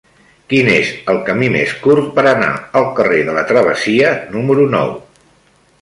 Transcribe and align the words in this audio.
Quin 0.53 0.69
és 0.75 0.93
el 1.13 1.19
camí 1.27 1.49
més 1.57 1.75
curt 1.85 2.09
per 2.17 2.25
anar 2.31 2.49
al 2.81 2.89
carrer 3.01 3.23
de 3.29 3.39
la 3.39 3.47
Travessia 3.53 4.15
número 4.35 4.71
nou? 4.77 5.01